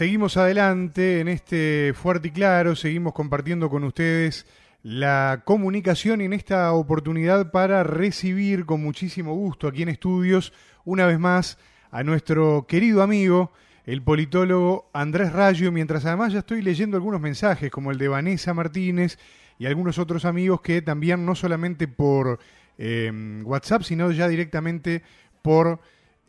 [0.00, 4.46] Seguimos adelante en este fuerte y claro, seguimos compartiendo con ustedes
[4.82, 10.54] la comunicación en esta oportunidad para recibir con muchísimo gusto aquí en estudios
[10.86, 11.58] una vez más
[11.90, 13.52] a nuestro querido amigo,
[13.84, 18.54] el politólogo Andrés Rayo, mientras además ya estoy leyendo algunos mensajes como el de Vanessa
[18.54, 19.18] Martínez
[19.58, 22.38] y algunos otros amigos que también no solamente por
[22.78, 25.02] eh, WhatsApp, sino ya directamente
[25.42, 25.78] por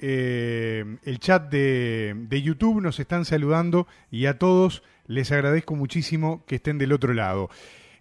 [0.02, 6.44] eh, el chat de, de, YouTube nos están saludando y a todos les agradezco muchísimo
[6.46, 7.50] que estén del otro lado.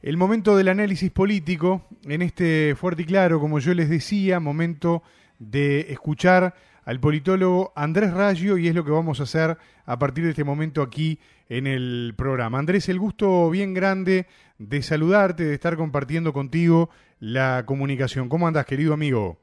[0.03, 5.03] El momento del análisis político, en este fuerte y claro, como yo les decía, momento
[5.39, 10.25] de escuchar al politólogo Andrés Rayo y es lo que vamos a hacer a partir
[10.25, 11.19] de este momento aquí
[11.51, 12.59] en el programa.
[12.59, 14.27] Andrés, el gusto bien grande
[14.59, 16.89] de saludarte, de estar compartiendo contigo
[17.19, 18.29] la comunicación.
[18.29, 19.39] ¿Cómo andas, querido amigo?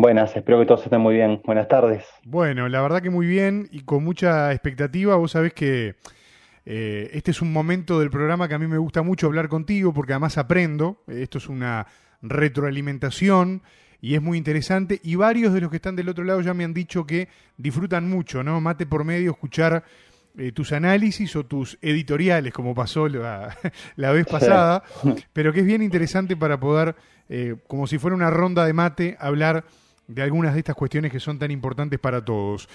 [0.00, 1.42] Buenas, espero que todos estén muy bien.
[1.44, 2.06] Buenas tardes.
[2.24, 5.14] Bueno, la verdad que muy bien y con mucha expectativa.
[5.16, 5.96] Vos sabés que
[6.64, 9.92] eh, este es un momento del programa que a mí me gusta mucho hablar contigo
[9.92, 11.02] porque además aprendo.
[11.06, 11.86] Esto es una
[12.22, 13.60] retroalimentación
[14.00, 15.00] y es muy interesante.
[15.04, 18.08] Y varios de los que están del otro lado ya me han dicho que disfrutan
[18.08, 18.58] mucho, ¿no?
[18.58, 19.84] Mate por medio, escuchar
[20.38, 23.54] eh, tus análisis o tus editoriales, como pasó la,
[23.96, 24.82] la vez pasada,
[25.34, 26.96] pero que es bien interesante para poder,
[27.28, 29.62] eh, como si fuera una ronda de mate, hablar
[30.10, 32.68] de algunas de estas cuestiones que son tan importantes para todos.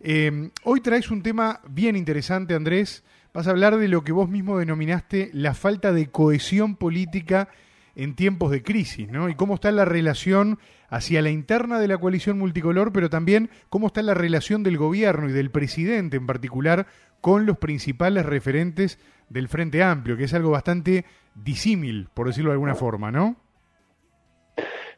[0.00, 3.04] Eh, hoy traes un tema bien interesante, Andrés.
[3.32, 7.48] Vas a hablar de lo que vos mismo denominaste la falta de cohesión política
[7.94, 9.28] en tiempos de crisis, ¿no?
[9.28, 13.88] Y cómo está la relación hacia la interna de la coalición multicolor, pero también cómo
[13.88, 16.86] está la relación del gobierno y del presidente en particular
[17.20, 21.04] con los principales referentes del Frente Amplio, que es algo bastante
[21.34, 23.36] disímil, por decirlo de alguna forma, ¿no?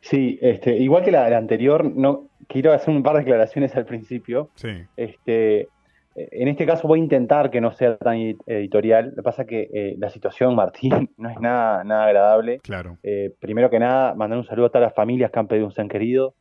[0.02, 3.86] Sí, este, igual que la, la, anterior, no quiero hacer un par de declaraciones al
[3.86, 4.50] principio.
[4.56, 4.68] Sí.
[4.96, 5.68] Este,
[6.14, 9.10] en este caso voy a intentar que no sea tan editorial.
[9.10, 12.58] Lo que pasa es que eh, la situación, Martín, no es nada, nada agradable.
[12.60, 12.98] Claro.
[13.02, 15.72] Eh, primero que nada, mandar un saludo a todas las familias que han pedido un
[15.72, 16.34] ser querido.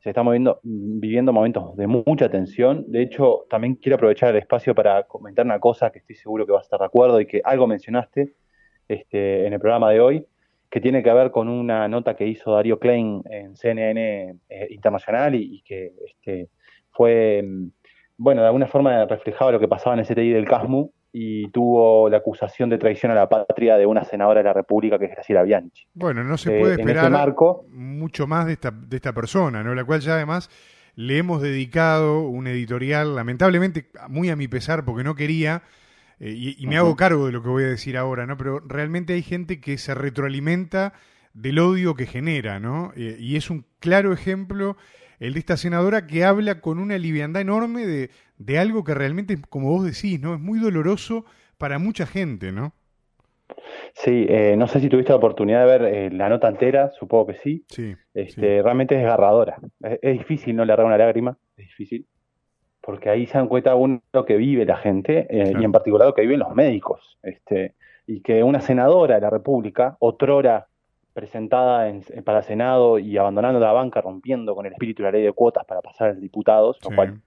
[0.00, 2.84] Se están moviendo, viviendo momentos de mucha tensión.
[2.88, 6.50] De hecho, también quiero aprovechar el espacio para comentar una cosa que estoy seguro que
[6.50, 8.32] vas a estar de acuerdo y que algo mencionaste
[8.88, 10.26] este, en el programa de hoy
[10.72, 15.34] que tiene que ver con una nota que hizo Darío Klein en CNN eh, Internacional
[15.34, 16.48] y, y que este,
[16.92, 17.44] fue,
[18.16, 22.08] bueno, de alguna forma reflejaba lo que pasaba en el CTI del CASMU y tuvo
[22.08, 25.10] la acusación de traición a la patria de una senadora de la República que es
[25.10, 25.86] Graciela Bianchi.
[25.92, 29.74] Bueno, no se puede eh, esperar marco, mucho más de esta, de esta persona, ¿no?
[29.74, 30.48] La cual ya además
[30.94, 35.64] le hemos dedicado un editorial, lamentablemente muy a mi pesar, porque no quería,
[36.22, 38.36] eh, y, y, me hago cargo de lo que voy a decir ahora, ¿no?
[38.36, 40.92] Pero realmente hay gente que se retroalimenta
[41.34, 42.92] del odio que genera, ¿no?
[42.96, 44.76] Eh, y es un claro ejemplo
[45.18, 49.36] el de esta senadora que habla con una liviandad enorme de, de algo que realmente,
[49.48, 50.34] como vos decís, ¿no?
[50.34, 51.24] Es muy doloroso
[51.58, 52.72] para mucha gente, ¿no?
[53.94, 57.26] Sí, eh, no sé si tuviste la oportunidad de ver eh, la nota entera, supongo
[57.26, 57.64] que sí.
[57.68, 57.96] Sí.
[58.14, 58.62] Este, sí.
[58.62, 59.56] Realmente es desgarradora.
[59.82, 62.06] Es, es difícil no le una lágrima, es difícil
[62.82, 65.60] porque ahí se dan cuenta uno lo que vive la gente eh, claro.
[65.60, 67.18] y en particular lo que viven los médicos.
[67.22, 67.74] Este,
[68.06, 70.66] y que una senadora de la República, otrora
[71.12, 75.12] presentada en, para el Senado y abandonando la banca, rompiendo con el espíritu de la
[75.12, 76.88] ley de cuotas para pasar a diputados, sí.
[76.90, 77.20] lo cual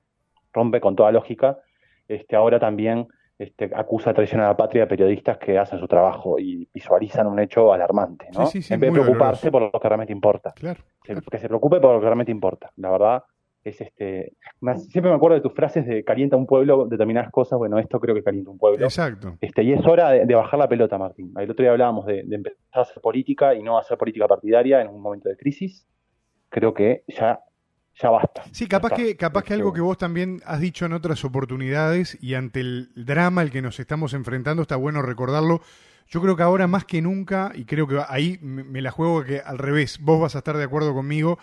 [0.51, 1.59] rompe con toda lógica,
[2.07, 5.87] este, ahora también este, acusa de traición a la patria a periodistas que hacen su
[5.87, 8.47] trabajo y visualizan un hecho alarmante, ¿no?
[8.47, 9.51] Sí, sí, en vez de preocuparse doloroso.
[9.51, 10.53] por lo que realmente importa.
[10.53, 11.21] Claro, claro.
[11.29, 12.71] Que se preocupe por lo que realmente importa.
[12.77, 13.23] La verdad,
[13.65, 17.57] es este más, siempre me acuerdo de tus frases de calienta un pueblo determinadas cosas
[17.57, 18.85] bueno esto creo que calienta un pueblo.
[18.85, 19.37] Exacto.
[19.41, 21.33] Este y es hora de, de bajar la pelota Martín.
[21.37, 24.81] El otro día hablábamos de, de, empezar a hacer política y no hacer política partidaria
[24.81, 25.87] en un momento de crisis.
[26.49, 27.39] Creo que ya
[27.99, 28.43] ya basta.
[28.51, 29.03] Sí capaz basta.
[29.03, 32.89] que capaz que algo que vos también has dicho en otras oportunidades y ante el
[32.95, 35.61] drama al que nos estamos enfrentando está bueno recordarlo.
[36.07, 39.39] Yo creo que ahora más que nunca y creo que ahí me la juego que
[39.39, 41.39] al revés vos vas a estar de acuerdo conmigo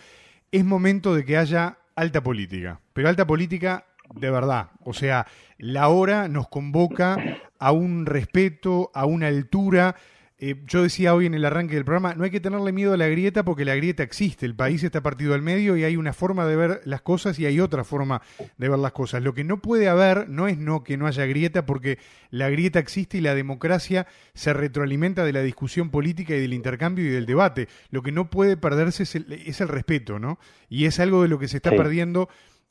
[0.52, 4.70] es momento de que haya alta política, pero alta política de verdad.
[4.84, 5.26] O sea,
[5.58, 7.16] la hora nos convoca
[7.58, 9.96] a un respeto, a una altura.
[10.44, 12.96] Eh, yo decía hoy en el arranque del programa, no hay que tenerle miedo a
[12.96, 16.12] la grieta porque la grieta existe, el país está partido al medio y hay una
[16.12, 18.22] forma de ver las cosas y hay otra forma
[18.58, 19.22] de ver las cosas.
[19.22, 22.00] Lo que no puede haber no es no que no haya grieta porque
[22.30, 27.04] la grieta existe y la democracia se retroalimenta de la discusión política y del intercambio
[27.04, 27.68] y del debate.
[27.90, 30.40] Lo que no puede perderse es el, es el respeto, ¿no?
[30.68, 31.76] Y es algo de lo que se está sí.
[31.76, 32.28] perdiendo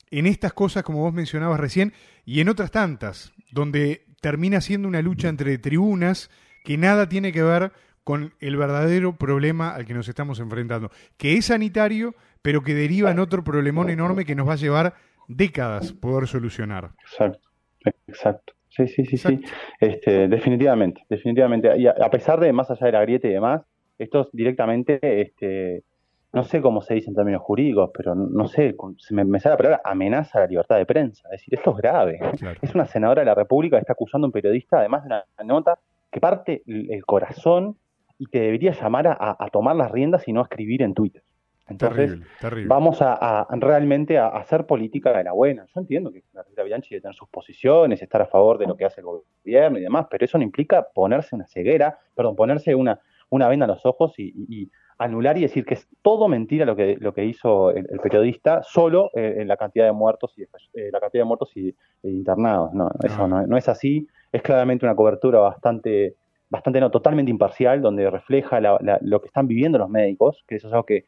[0.09, 1.93] en estas cosas, como vos mencionabas recién,
[2.25, 6.29] y en otras tantas, donde termina siendo una lucha entre tribunas,
[6.63, 7.71] que nada tiene que ver
[8.03, 13.11] con el verdadero problema al que nos estamos enfrentando, que es sanitario, pero que deriva
[13.11, 14.93] en otro problemón enorme que nos va a llevar
[15.27, 16.91] décadas poder solucionar.
[17.01, 17.49] Exacto,
[18.07, 18.53] exacto.
[18.69, 19.41] Sí, sí, sí, sí.
[19.79, 21.77] Este, definitivamente, definitivamente.
[21.77, 23.63] Y a, pesar de, más allá de la grieta y demás,
[23.99, 25.83] esto directamente, este,
[26.31, 29.57] no sé cómo se dice en términos jurídicos, pero no, sé, se me, sale la
[29.57, 31.27] palabra amenaza a la libertad de prensa.
[31.27, 32.19] Es decir, esto es grave.
[32.61, 35.25] Es una senadora de la República que está acusando a un periodista, además de una
[35.43, 35.77] nota
[36.11, 37.77] que parte el corazón
[38.17, 41.23] y que debería llamar a, tomar las riendas y no a escribir en Twitter.
[41.67, 42.19] Entonces,
[42.67, 45.65] vamos a, realmente a, hacer política de la buena.
[45.73, 48.75] Yo entiendo que la Rita Bianchi debe tener sus posiciones, estar a favor de lo
[48.75, 52.75] que hace el gobierno y demás, pero eso no implica ponerse una ceguera, perdón, ponerse
[52.75, 52.99] una,
[53.29, 54.69] una venda en los ojos y,
[55.03, 59.09] anular y decir que es todo mentira lo que, lo que hizo el, periodista, solo
[59.15, 62.73] eh, en la cantidad de muertos y eh, la cantidad de muertos y, internados.
[62.73, 64.07] No, eso no, no es así.
[64.31, 66.15] Es claramente una cobertura bastante
[66.51, 70.73] bastante no, totalmente imparcial, donde refleja lo que están viviendo los médicos, que eso es
[70.73, 71.05] algo que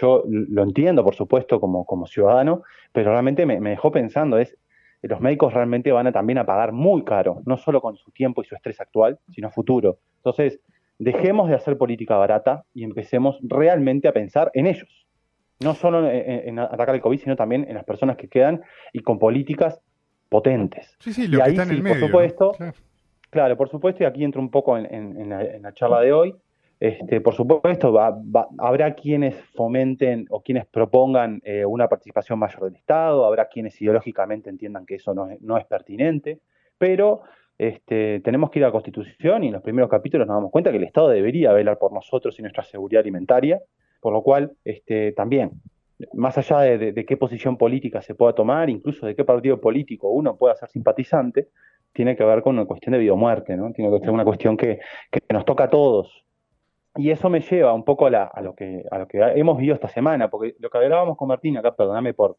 [0.00, 4.58] yo lo entiendo, por supuesto, como, como ciudadano, pero realmente me, dejó pensando, es
[5.02, 8.42] los médicos realmente van a también a pagar muy caro, no solo con su tiempo
[8.42, 9.98] y su estrés actual, sino futuro.
[10.16, 10.60] Entonces,
[11.00, 15.06] dejemos de hacer política barata y empecemos realmente a pensar en ellos.
[15.58, 18.62] No solo en, atacar el COVID, sino también en las personas que quedan
[18.92, 19.80] y con políticas
[20.28, 20.96] potentes.
[21.00, 22.52] Sí, sí, lo y ahí, en el medio, por supuesto,
[23.30, 25.28] Claro, por supuesto, y aquí entro un poco en,
[25.62, 26.34] la, charla de hoy.
[26.80, 27.94] Este, por supuesto,
[28.58, 34.50] habrá quienes fomenten o quienes propongan eh, una participación mayor del Estado, habrá quienes ideológicamente
[34.50, 36.40] entiendan que eso no es, pertinente,
[36.76, 37.22] pero
[37.60, 40.70] este, tenemos que ir a la Constitución y en los primeros capítulos nos damos cuenta
[40.70, 43.60] que el Estado debería velar por nosotros y nuestra seguridad alimentaria,
[44.00, 45.50] por lo cual este, también,
[46.14, 50.38] más allá de, qué posición política se pueda tomar, incluso de qué partido político uno
[50.38, 51.48] pueda ser simpatizante,
[51.92, 53.70] tiene que ver con una cuestión de vida o muerte, ¿no?
[53.72, 54.80] Tiene que ser una cuestión que,
[55.30, 56.24] nos toca a todos.
[56.96, 59.88] Y eso me lleva un poco a, lo que, a lo que hemos vivido esta
[59.88, 62.38] semana, porque lo que hablábamos con Martín, acá perdóname por,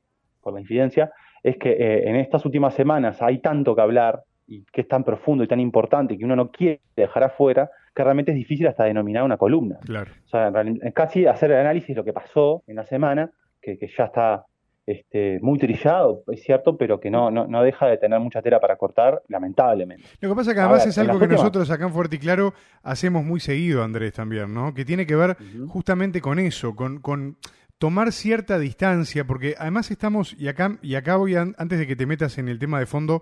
[0.51, 1.11] la infidencia,
[1.43, 5.05] es que eh, en estas últimas semanas hay tanto que hablar y que es tan
[5.05, 8.83] profundo y tan importante que uno no quiere dejar afuera, que realmente es difícil hasta
[8.83, 9.77] denominar una columna.
[9.85, 10.11] Claro.
[10.25, 10.51] O sea,
[10.93, 13.31] casi hacer el análisis de lo que pasó en la semana,
[13.61, 14.45] que, que ya está
[14.85, 18.75] este, muy trillado, es cierto, pero que no, no, deja de tener mucha tela para
[18.75, 20.03] cortar, lamentablemente.
[20.19, 22.53] Lo que pasa que además es algo que nosotros acá en Fuerte y Claro
[22.83, 24.73] hacemos muy seguido, Andrés, también, ¿no?
[24.73, 25.37] Que tiene que ver
[25.67, 27.37] justamente con eso, con, con
[27.77, 32.05] tomar cierta distancia, porque además estamos, y acá, y acá voy, antes de que te
[32.05, 33.21] metas en el tema de fondo,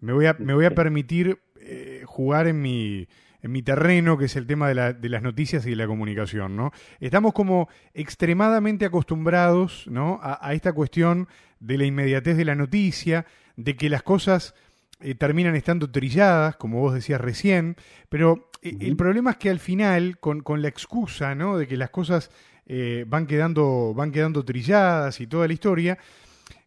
[0.00, 3.08] me voy a, me voy a permitir eh, jugar en mi
[3.46, 6.72] en mi terreno, que es el tema de, las noticias y de la comunicación, ¿no?
[6.98, 10.18] Estamos como extremadamente acostumbrados, ¿no?
[10.20, 11.28] A, esta cuestión
[11.60, 13.24] de la inmediatez de la noticia,
[13.56, 14.54] de que las cosas
[15.00, 17.76] eh, terminan estando trilladas, como vos decías recién,
[18.08, 21.56] pero eh, el problema es que al final, con, la excusa, ¿no?
[21.56, 22.32] De que las cosas
[22.66, 25.98] eh, van, quedando, van quedando trilladas y toda la historia,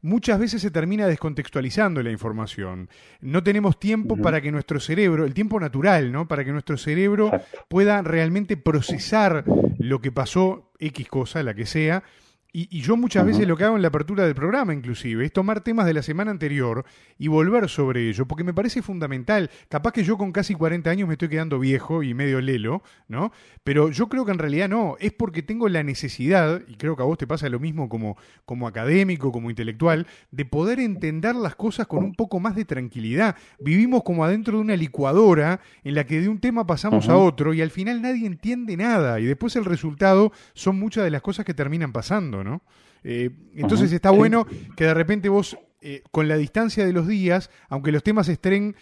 [0.02, 2.90] muchas veces se termina descontextualizando la información.
[3.22, 6.28] No tenemos tiempo para que nuestro cerebro, el tiempo natural, ¿no?
[6.28, 7.32] Para que nuestro cerebro
[7.68, 9.44] pueda realmente procesar
[9.78, 12.04] lo que pasó, X cosa, la que sea,
[12.52, 15.62] y, yo muchas veces lo que hago en la apertura del programa, inclusive, es tomar
[15.62, 16.84] temas de la semana anterior
[17.20, 19.52] y volver sobre ello, porque me parece fundamental.
[19.68, 23.32] Capaz que yo con casi 40 años me estoy quedando viejo y medio lelo, ¿no?
[23.64, 27.04] Pero yo creo que en realidad no, es porque tengo la necesidad, y creo que
[27.04, 31.56] a vos te pasa lo mismo como, como académico, como intelectual, de poder entender las
[31.56, 33.36] cosas con un poco más de tranquilidad.
[33.60, 37.54] Vivimos como adentro de una licuadora en la que de un tema pasamos a otro
[37.54, 41.46] y al final nadie entiende nada y después el resultado son muchas de las cosas
[41.46, 42.39] que terminan pasando.
[42.44, 42.62] ¿No?
[43.04, 47.50] Eh, entonces está bueno que de repente vos, eh, con la distancia de los días,
[47.70, 48.76] aunque los temas estén,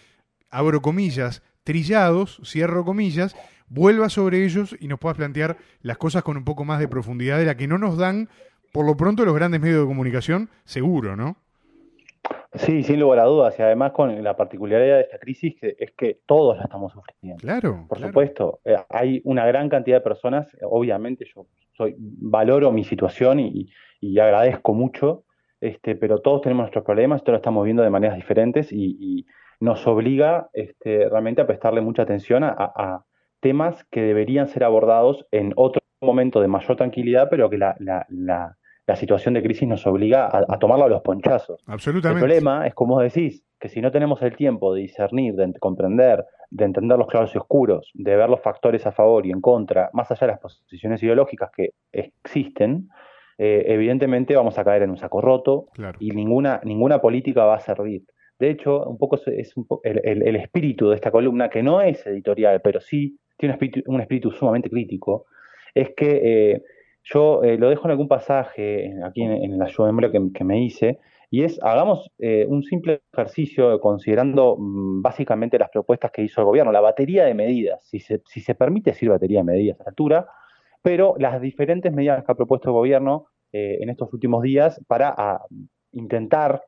[0.50, 3.36] abro comillas, trillados, cierro comillas,
[3.68, 7.38] vuelvas sobre ellos y nos puedas plantear las cosas con un poco más de profundidad
[7.38, 8.28] de la que no nos dan,
[8.72, 11.36] por lo pronto, los grandes medios de comunicación, seguro, ¿no?
[12.54, 15.92] Sí, sin lugar a dudas, y además con la particularidad de esta crisis que es
[15.92, 17.36] que todos la estamos sufriendo.
[17.40, 17.86] Claro.
[17.88, 21.46] Por supuesto, eh, hay una gran cantidad de personas, obviamente yo
[21.78, 23.70] soy, valoro mi situación y,
[24.18, 25.24] agradezco mucho,
[25.60, 29.24] este, pero todos tenemos nuestros problemas, todos lo estamos viendo de maneras diferentes y,
[29.60, 33.02] nos obliga este, realmente a prestarle mucha atención a,
[33.40, 38.56] temas que deberían ser abordados en otro momento de mayor tranquilidad, pero que la, la,
[38.94, 41.60] situación de crisis nos obliga a, tomarlo a los ponchazos.
[41.66, 42.24] Absolutamente.
[42.24, 46.24] El problema es, como decís, que si no tenemos el tiempo de discernir, de comprender,
[46.50, 49.90] de entender los claros y oscuros, de ver los factores a favor y en contra,
[49.92, 52.88] más allá de las posiciones ideológicas que existen,
[53.36, 55.66] eh, evidentemente vamos a caer en un saco roto
[56.00, 58.02] y ninguna, ninguna política va a servir.
[58.38, 62.80] De hecho, un poco es el, espíritu de esta columna, que no es editorial, pero
[62.80, 65.26] sí tiene un espíritu, sumamente crítico,
[65.74, 66.20] es que
[66.52, 66.62] eh,
[67.02, 70.62] yo eh, lo dejo en algún pasaje aquí en, la ayuda de memoria que, me
[70.62, 70.98] hice,
[71.30, 76.46] y es, hagamos eh, un simple ejercicio considerando mm, básicamente las propuestas que hizo el
[76.46, 79.84] gobierno, la batería de medidas, si se, si se permite decir batería de medidas a
[79.84, 80.26] la altura,
[80.82, 85.14] pero las diferentes medidas que ha propuesto el gobierno eh, en estos últimos días para
[85.16, 85.44] a,
[85.92, 86.64] intentar,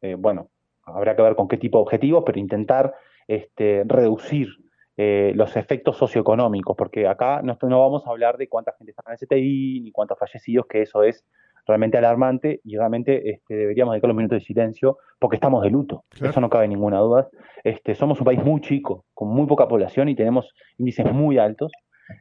[0.00, 0.48] eh, bueno,
[0.84, 2.94] habrá que ver con qué tipo de objetivos, pero intentar
[3.28, 4.48] este, reducir
[4.96, 9.12] eh, los efectos socioeconómicos, porque acá no, vamos a hablar de cuánta gente está en
[9.12, 11.24] el STI, ni cuántos fallecidos, que eso es
[11.66, 16.04] realmente alarmante y realmente este, deberíamos dedicar los minutos de silencio porque estamos de luto.
[16.10, 16.30] Claro.
[16.30, 17.28] Eso no cabe ninguna duda.
[17.62, 21.72] Este, somos un país muy chico, con muy poca población y tenemos índices muy altos.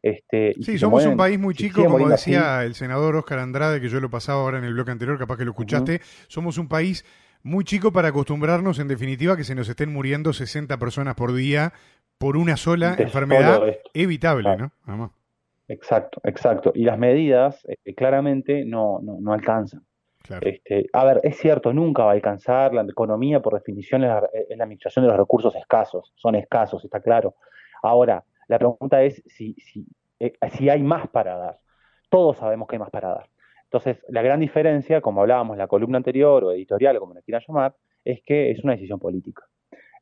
[0.01, 2.67] Este, sí, somos mueren, un país muy chico, como decía así.
[2.67, 5.45] el senador Oscar Andrade, que yo lo pasaba ahora en el bloque anterior, capaz que
[5.45, 5.95] lo escuchaste.
[5.95, 6.25] Uh -huh.
[6.29, 7.05] Somos un país
[7.43, 11.73] muy chico para acostumbrarnos, en definitiva, que se nos estén muriendo 60 personas por día
[12.17, 13.61] por una sola enfermedad
[13.93, 14.55] evitable.
[14.55, 14.71] ¿no?
[14.85, 15.11] Además.
[15.67, 16.71] Exacto, exacto.
[16.75, 19.85] Y las medidas eh, claramente no, no, no alcanzan.
[20.21, 20.47] Claro.
[20.47, 22.73] Este, a ver, es cierto, nunca va a alcanzar.
[22.73, 26.13] La economía, por definición, es la, es la administración de los recursos escasos.
[26.15, 27.35] Son escasos, está claro.
[27.81, 29.85] Ahora, la pregunta es si, si,
[30.19, 31.59] eh, si hay más para dar.
[32.09, 33.29] Todos sabemos que hay más para dar.
[33.63, 37.23] Entonces, la gran diferencia, como hablábamos en la columna anterior o editorial, o como le
[37.23, 39.43] quieran llamar, es que es una decisión política.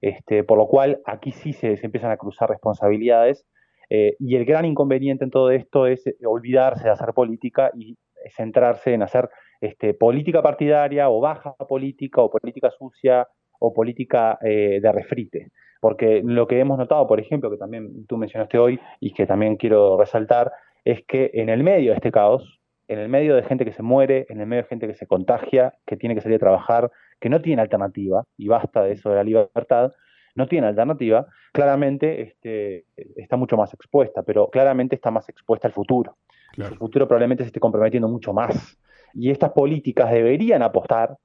[0.01, 3.45] Este, por lo cual, aquí sí se, se empiezan a cruzar responsabilidades
[3.93, 7.97] eh, y el gran inconveniente en todo esto es eh, olvidarse de hacer política y
[8.29, 9.29] centrarse en hacer
[9.59, 13.27] este, política partidaria o baja política o política sucia
[13.59, 15.51] o política eh, de refrite.
[15.81, 19.57] Porque lo que hemos notado, por ejemplo, que también tú mencionaste hoy y que también
[19.57, 20.53] quiero resaltar,
[20.85, 23.83] es que en el medio de este caos, en el medio de gente que se
[23.83, 26.89] muere, en el medio de gente que se contagia, que tiene que salir a trabajar,
[27.19, 29.91] que no tiene alternativa, y basta de eso de la libertad,
[30.35, 32.85] no tiene alternativa, claramente este,
[33.15, 36.17] está mucho más expuesta, pero claramente está más expuesta al futuro.
[36.53, 36.73] Claro.
[36.73, 38.77] El futuro probablemente se esté comprometiendo mucho más.
[39.13, 41.17] Y estas políticas deberían apostar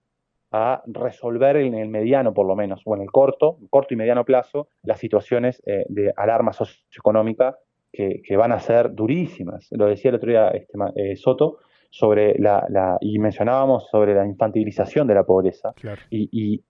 [0.53, 4.25] a resolver en el mediano, por lo menos, o en el corto, corto y mediano
[4.25, 7.59] plazo, las situaciones eh, de alarma socioeconómica
[7.93, 9.69] que, que, van a ser durísimas.
[9.73, 11.59] Lo decía el otro día este, eh, Soto,
[11.91, 15.73] sobre la, la, y mencionábamos sobre la infantilización de la pobreza.
[15.75, 16.01] Claro.
[16.11, 16.65] Y, y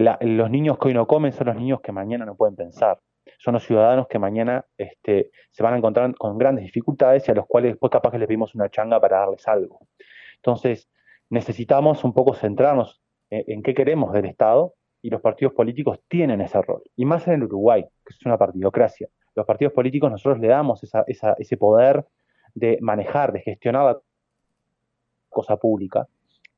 [0.00, 2.98] la, los niños que hoy no comen son los niños que mañana no pueden pensar.
[3.38, 7.34] Son los ciudadanos que mañana este, se van a encontrar con grandes dificultades y a
[7.34, 9.80] los cuales después capaz que les pedimos una changa para darles algo.
[10.36, 10.88] Entonces,
[11.28, 16.62] necesitamos un poco centrarnos en, qué queremos del Estado y los partidos políticos tienen ese
[16.62, 16.82] rol.
[16.96, 19.08] Y más en el Uruguay, que es una partidocracia.
[19.34, 22.06] Los partidos políticos nosotros le damos esa, esa, ese poder
[22.54, 24.00] de manejar, de gestionar la
[25.28, 26.08] cosa pública,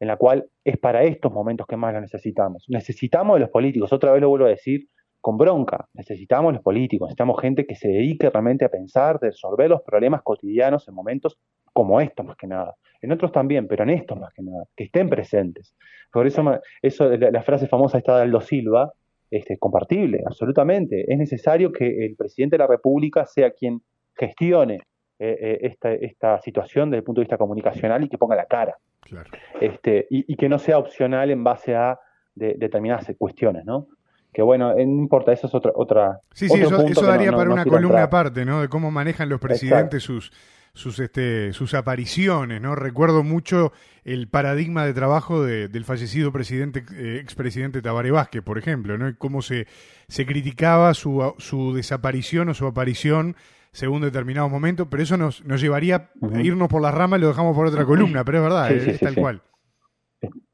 [0.02, 2.64] en la cual es para estos momentos que más lo necesitamos.
[2.66, 4.88] Necesitamos de los políticos, otra vez lo vuelvo a decir,
[5.20, 9.70] con bronca, necesitamos los políticos, necesitamos gente que se dedique realmente a pensar, de resolver
[9.70, 11.38] los problemas cotidianos en momentos
[11.72, 12.74] como estos más que nada.
[13.00, 15.76] En otros también, pero en estos más que nada, que estén presentes.
[16.12, 16.42] Por eso,
[16.82, 18.92] eso la, frase famosa esta de Aldo Silva,
[19.30, 21.04] este, compartible, absolutamente.
[21.06, 23.80] Es necesario que el presidente de la República sea quien
[24.16, 24.80] gestione
[25.20, 28.46] eh, eh, esta, esta situación desde el punto de vista comunicacional y que ponga la
[28.46, 28.76] cara.
[29.02, 29.30] Claro.
[29.60, 31.98] Este, y, y, que no sea opcional en base a
[32.34, 33.88] de, determinadas cuestiones, ¿no?
[34.32, 35.72] Que bueno, eh, no importa, eso es otra...
[35.74, 38.62] otra sí, sí, eso, eso daría no, para no, una columna aparte, ¿no?
[38.62, 40.20] De cómo manejan los presidentes Exacto.
[40.22, 40.32] sus
[40.74, 42.74] sus, este, sus apariciones, ¿no?
[42.74, 43.72] Recuerdo mucho
[44.04, 49.08] el paradigma de trabajo de, del fallecido presidente, eh, expresidente Tabaré Vázquez, por ejemplo, ¿no?
[49.08, 49.66] Y cómo se,
[50.08, 53.36] se criticaba su, su desaparición o su aparición
[53.72, 56.36] según determinados momentos, pero eso nos, nos llevaría uh -huh.
[56.36, 58.80] a irnos por las ramas y lo dejamos por otra columna, pero es verdad, sí,
[58.80, 59.40] sí, es sí, tal cual.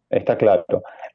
[0.09, 0.65] Está claro.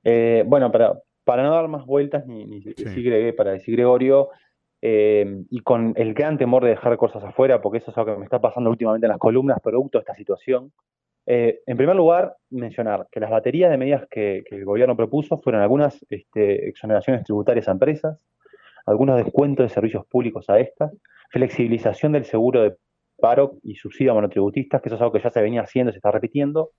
[0.04, 4.30] Eh, bueno, para, para no dar más vueltas, ni, ni decir, para decir Gregorio,
[4.82, 8.20] eh, y con el gran temor de dejar cosas afuera, porque eso es algo que
[8.20, 10.74] me está pasando últimamente en las columnas, producto de esta situación.
[11.26, 15.40] Eh, en primer lugar, mencionar que las baterías de medidas que, que el gobierno propuso
[15.40, 18.20] fueron algunas este, exoneraciones tributarias a empresas,
[18.86, 20.92] algunos descuentos de servicios públicos a estas,
[21.30, 22.76] flexibilización del seguro de
[23.18, 25.98] paro y subsidio a monotributistas, que eso es algo que ya se venía haciendo, se
[25.98, 26.72] está repitiendo,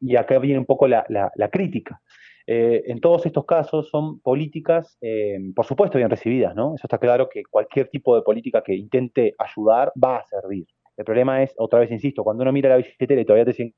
[0.00, 2.00] y acá viene un poco la, la, la crítica.
[2.46, 6.74] Eh, en todos estos casos son políticas, eh, por supuesto, bien recibidas, ¿no?
[6.74, 10.66] Eso está claro que cualquier tipo de política que intente ayudar va a servir.
[10.96, 13.74] El problema es, otra vez insisto, cuando uno mira la billetera y todavía te siguen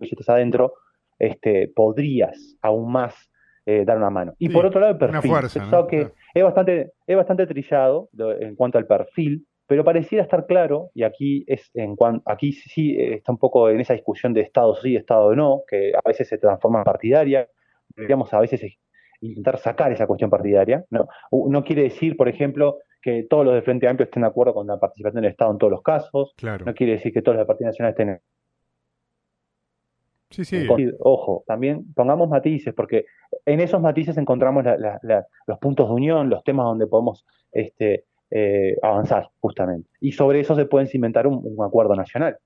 [0.00, 0.74] billetes adentro,
[1.18, 3.30] este, podrías aún más
[3.66, 4.34] eh, dar una mano.
[4.38, 5.30] Y sí, por otro lado, el perfil.
[5.30, 5.86] Fuerza, ¿no?
[5.86, 11.04] que es, bastante, es bastante trillado en cuanto al perfil, pero pareciera estar claro, y
[11.04, 14.96] aquí es en cuanto, aquí sí está un poco en esa discusión de Estado sí,
[14.96, 17.48] Estado no, que a veces se transforma en partidaria,
[17.94, 18.62] deberíamos a veces
[19.20, 20.84] intentar sacar esa cuestión partidaria.
[20.90, 24.54] No, no quiere decir, por ejemplo, que todos los de Frente Amplio estén de acuerdo
[24.54, 26.34] con la participación del Estado en todos los casos.
[26.36, 26.64] Claro.
[26.64, 28.20] No quiere decir que todos los de Partido Nacional estén
[30.32, 30.66] Sí, sí.
[31.00, 33.04] Ojo, también pongamos matices, porque
[33.46, 34.64] en esos matices encontramos
[35.46, 39.90] los puntos de unión, los temas donde podemos este, eh, avanzar, justamente.
[40.00, 42.38] Y sobre eso se puede cimentar un, acuerdo nacional.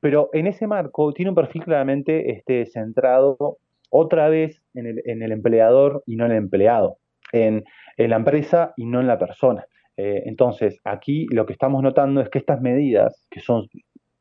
[0.00, 3.58] Pero en ese marco tiene un perfil claramente este, centrado
[3.90, 6.96] otra vez en el, empleador y no en el empleado,
[7.32, 7.64] en,
[7.98, 9.66] la empresa y no en la persona.
[9.96, 13.68] Eh, entonces, aquí lo que estamos notando es que estas medidas, que son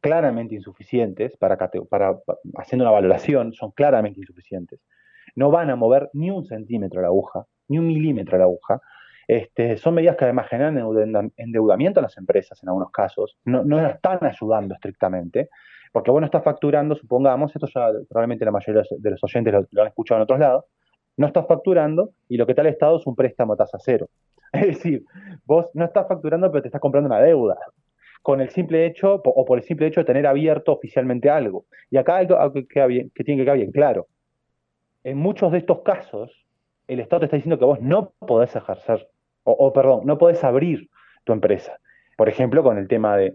[0.02, 2.18] claramente insuficientes, para, para,
[2.58, 4.80] haciendo una valoración, son claramente insuficientes,
[5.36, 8.82] no van a mover ni un centímetro la aguja, ni un milímetro la aguja,
[9.28, 10.78] este, son medidas que además generan
[11.38, 15.50] endeudamiento a las empresas en algunos casos, no, no están ayudando estrictamente,
[15.92, 19.88] porque bueno, está facturando, supongamos, esto ya probablemente la mayoría de los oyentes lo, han
[19.88, 20.66] escuchado en otros lados,
[21.18, 24.08] no estás facturando y lo que el Estado es un préstamo a tasa cero.
[24.52, 25.04] Es decir,
[25.46, 27.56] vos no estás facturando pero te estás comprando una deuda
[28.22, 31.66] con el simple hecho o por el simple hecho de tener abierto oficialmente algo.
[31.90, 34.08] Y acá hay algo que, tiene que quedar bien claro.
[35.04, 36.46] En muchos de estos casos,
[36.88, 39.08] el Estado te está diciendo que vos no podés ejercer,
[39.44, 40.90] o, perdón, no podés abrir
[41.24, 41.80] tu empresa.
[42.18, 43.32] Por ejemplo, con el tema de,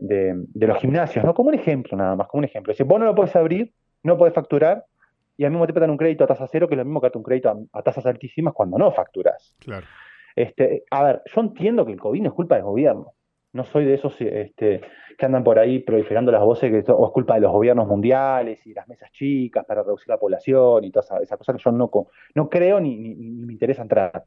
[0.54, 1.34] los gimnasios, ¿no?
[1.34, 2.74] Como un ejemplo nada más, como un ejemplo.
[2.74, 3.72] Si vos no lo podés abrir,
[4.02, 4.84] no podés facturar,
[5.36, 7.00] y al mismo tiempo te dan un crédito a tasa cero, que es lo mismo
[7.00, 9.56] que darte un crédito a, tasas altísimas cuando no facturas.
[9.58, 9.86] Claro.
[10.36, 13.12] Este, a ver, yo entiendo que el COVID no es culpa del gobierno.
[13.54, 14.80] No soy de esos este,
[15.16, 18.74] que andan por ahí proliferando las voces que es culpa de los gobiernos mundiales y
[18.74, 21.90] las mesas chicas para reducir la población y todas esas cosas que yo no,
[22.34, 24.24] no creo ni, ni, me interesa entrar.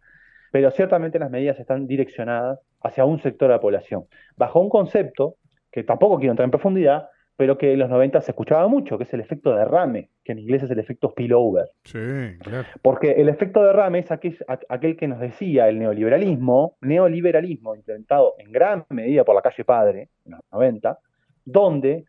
[0.51, 4.05] Pero ciertamente las medidas están direccionadas hacia un sector de la población,
[4.37, 5.35] bajo un concepto
[5.71, 9.03] que tampoco quiero entrar en profundidad, pero que en los 90 se escuchaba mucho, que
[9.03, 11.69] es el efecto derrame, que en inglés es el efecto spillover.
[11.83, 12.67] Sí, claro.
[12.81, 18.51] Porque el efecto derrame es aquel, aquel, que nos decía el neoliberalismo, neoliberalismo implementado en
[18.51, 20.97] gran medida por la calle Padre, en los 90,
[21.45, 22.05] donde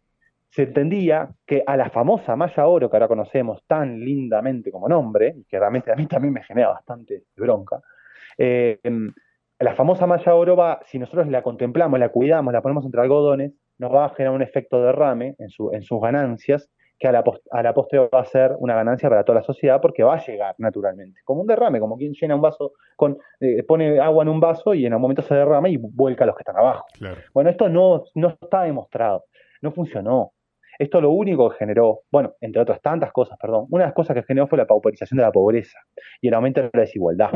[0.49, 5.35] se entendía que a la famosa malla oro que ahora conocemos tan lindamente como nombre,
[5.37, 7.83] y que realmente a mí también me genera bastante bronca,
[8.39, 8.81] eh,
[9.61, 13.53] la famosa malla oro va, si nosotros la contemplamos, la cuidamos, la ponemos entre algodones,
[13.79, 17.25] nos va a generar un efecto derrame en, su, en sus ganancias, que a la,
[17.53, 20.25] a la postre va a ser una ganancia para toda la sociedad porque va a
[20.25, 24.29] llegar naturalmente, como un derrame, como quien llena un vaso, con eh, pone agua en
[24.29, 26.87] un vaso y en un momento se derrama y vuelca a los que están abajo.
[27.33, 29.25] Bueno, esto no, no está demostrado,
[29.63, 30.33] no funcionó.
[30.79, 34.15] Esto lo único que generó, bueno, entre otras tantas cosas, perdón, una de las cosas
[34.15, 35.79] que generó fue la pauperización de la pobreza
[36.21, 37.31] y el aumento de la desigualdad.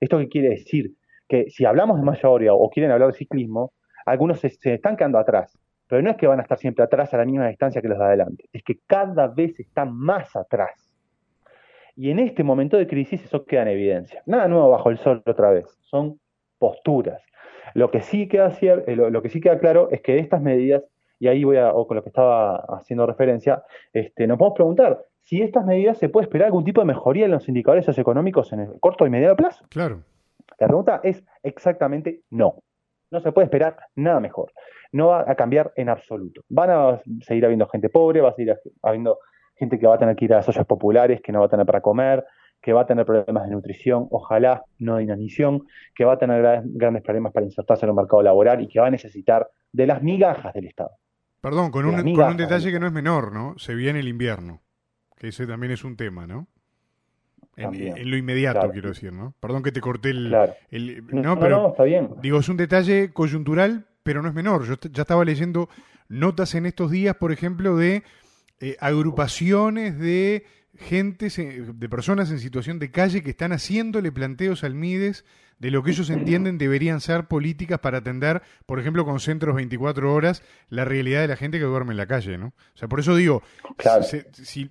[0.00, 0.92] ¿Esto qué quiere decir?
[1.28, 3.72] Que si hablamos de mayoría o quieren hablar de ciclismo,
[4.06, 7.12] algunos se, se están quedando atrás pero no es que van a estar siempre atrás
[7.14, 10.94] a la misma distancia que los de adelante, es que cada vez están más atrás.
[11.94, 14.22] Y en este momento de crisis eso queda en evidencia.
[14.26, 16.20] Nada nuevo bajo el sol otra vez, son
[16.58, 17.22] posturas.
[17.74, 20.82] Lo que sí queda, eh, lo que sí queda claro es que estas medidas,
[21.18, 25.04] y ahí voy a, o con lo que estaba haciendo referencia, este, nos podemos preguntar
[25.22, 28.60] si estas medidas se puede esperar algún tipo de mejoría en los indicadores socioeconómicos en
[28.60, 29.64] el corto y mediano plazo.
[29.70, 30.02] Claro.
[30.58, 32.62] La pregunta es exactamente no.
[33.10, 34.52] No se puede esperar nada mejor
[34.92, 36.42] no va a cambiar en absoluto.
[36.48, 39.18] Van a seguir habiendo gente pobre, va a seguir habiendo
[39.54, 41.48] gente que va a tener que ir a las ollas populares, que no va a
[41.48, 42.24] tener para comer,
[42.60, 46.62] que va a tener problemas de nutrición, ojalá no de inanición, que va a tener
[46.64, 50.02] grandes problemas para insertarse en el mercado laboral y que va a necesitar de las
[50.02, 50.90] migajas del Estado.
[51.40, 53.56] Perdón, con, un, con un, detalle que no es menor, ¿no?
[53.56, 54.62] Se viene el invierno,
[55.16, 56.48] que ese también es un tema, ¿no?
[57.56, 59.34] En, lo inmediato, quiero decir, ¿no?
[59.40, 60.30] Perdón que te corté el...
[61.10, 62.10] no, pero, está bien.
[62.20, 64.64] Digo, es un detalle coyuntural, pero no es menor.
[64.66, 65.70] Yo ya estaba leyendo
[66.08, 68.02] notas en estos días, por ejemplo, de
[68.60, 70.44] eh, agrupaciones de
[70.78, 75.24] gente, de personas en situación de calle que están haciéndole planteos al MIDES
[75.58, 80.12] de lo que ellos entienden deberían ser políticas para atender, por ejemplo, con centros 24
[80.12, 82.48] horas, la realidad de la gente que duerme en la calle, ¿no?
[82.48, 83.42] O sea, por eso digo,
[84.42, 84.70] si,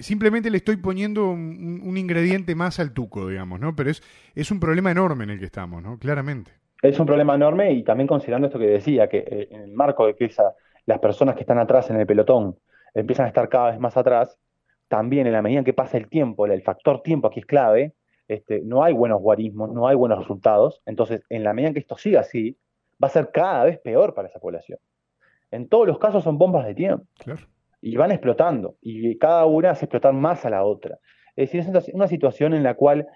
[0.00, 3.76] simplemente le estoy poniendo un, ingrediente más al tuco, digamos, ¿no?
[3.76, 4.02] Pero es,
[4.34, 5.98] es un problema enorme en el que estamos, ¿no?
[5.98, 6.50] Claramente.
[6.82, 10.06] Es un problema enorme y también considerando esto que decía, que eh, en el marco
[10.06, 10.28] de que
[10.86, 12.56] las personas que están atrás en el pelotón
[12.92, 14.36] empiezan a estar cada vez más atrás,
[14.92, 17.94] también en la medida en que pasa el tiempo, el factor tiempo aquí es clave,
[18.28, 21.80] este, no hay buenos guarismos, no hay buenos resultados, entonces en la medida en que
[21.80, 22.58] esto siga así,
[23.02, 24.78] va a ser cada vez peor para esa población.
[25.50, 27.06] En todos los casos son bombas de tiempo.
[27.80, 30.98] Y van explotando, y cada una hace explotar más a la otra.
[31.36, 33.06] Es decir, es una situación en la cual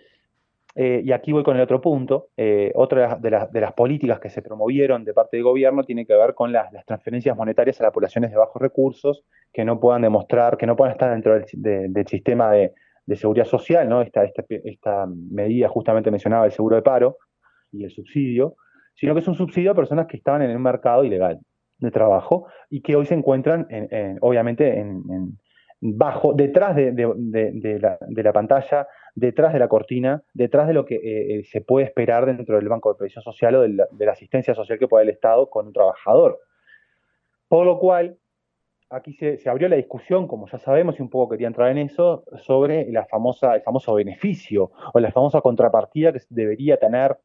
[0.78, 2.28] eh, y aquí voy con el otro punto.
[2.36, 6.14] Eh, otra de, de, las políticas que se promovieron de parte del gobierno tiene que
[6.14, 10.58] ver con las, transferencias monetarias a las poblaciones de bajos recursos que no puedan demostrar,
[10.58, 12.74] que no puedan estar dentro del, sistema de,
[13.14, 14.02] seguridad social, ¿no?
[14.02, 17.16] Esta, esta, esta, medida justamente mencionaba el seguro de paro
[17.72, 18.56] y el subsidio,
[18.94, 21.40] sino que es un subsidio a personas que estaban en el mercado ilegal
[21.78, 25.38] de trabajo y que hoy se encuentran, en, obviamente, en,
[25.80, 26.92] bajo, detrás de,
[27.80, 32.26] la, pantalla, detrás de la cortina, detrás de lo que eh, eh, se puede esperar
[32.26, 35.48] dentro del Banco de Previsión Social o de la, asistencia social que puede el Estado
[35.50, 36.40] con un trabajador.
[37.48, 38.16] Por lo cual,
[38.90, 42.24] aquí se, abrió la discusión, como ya sabemos, y un poco quería entrar en eso,
[42.38, 47.16] sobre la famosa, el famoso beneficio o la famosa contrapartida que debería tener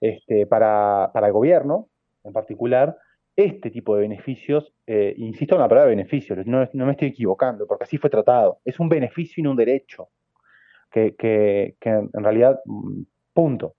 [0.00, 1.88] este, para, para el gobierno,
[2.24, 2.96] en particular,
[3.44, 7.84] este tipo de beneficios, eh, insisto en la palabra beneficio, no, me estoy equivocando, porque
[7.84, 10.08] así fue tratado, es un beneficio y no un derecho,
[10.90, 13.74] que, en realidad, mm, punto,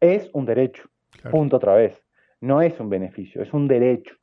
[0.00, 0.88] es un derecho,
[1.30, 2.02] punto otra vez,
[2.40, 4.16] no es un beneficio, es un derecho.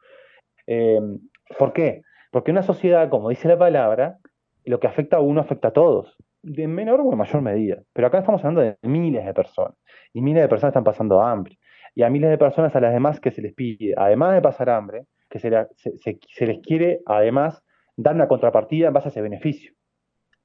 [0.65, 1.19] Em,
[1.57, 2.01] ¿Por qué?
[2.31, 4.17] Porque una sociedad, como dice la palabra,
[4.65, 8.19] lo que afecta a uno afecta a todos, de menor o mayor medida, pero acá
[8.19, 9.75] estamos hablando de miles de personas,
[10.13, 11.57] y miles de personas están pasando hambre
[11.95, 14.69] y a miles de personas a las demás que se les pide, además de pasar
[14.69, 17.63] hambre, que se, les quiere además
[17.95, 19.73] dar una contrapartida en base a ese beneficio.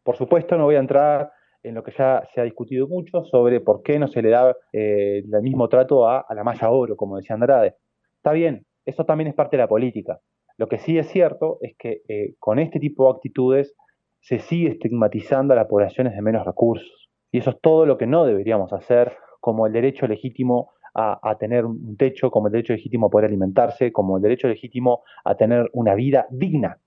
[0.03, 1.31] Por supuesto, no voy a entrar
[1.63, 4.57] en lo que ya se ha discutido mucho sobre por qué no se le da
[4.73, 7.77] eh, el mismo trato a, la malla oro, como decía Andrade.
[8.17, 10.21] Está bien, eso también es parte de la política.
[10.57, 13.75] Lo que sí es cierto es que eh, con este tipo de actitudes
[14.21, 17.11] se sigue estigmatizando a las poblaciones de menos recursos.
[17.31, 21.65] Y eso es todo lo que no deberíamos hacer, como el derecho legítimo a, tener
[21.65, 25.71] un techo, como el derecho legítimo a poder alimentarse, como el derecho legítimo a tener
[25.73, 26.79] una vida digna.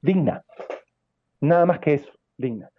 [0.00, 0.42] Digna.
[1.40, 2.70] Nada más que eso, digna.